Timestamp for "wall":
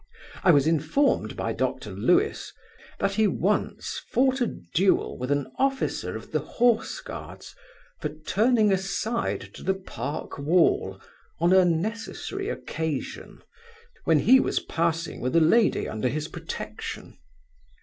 10.39-10.99